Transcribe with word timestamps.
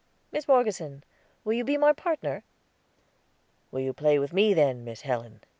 Miss 0.31 0.47
Morgeson, 0.47 1.03
will 1.43 1.53
you 1.53 1.63
be 1.63 1.77
my 1.77 1.93
partner?" 1.93 2.43
"Will 3.69 3.81
you 3.81 3.93
play 3.93 4.17
with 4.17 4.33
me 4.33 4.51
then, 4.51 4.83
Miss 4.83 5.01
Helen?" 5.01 5.41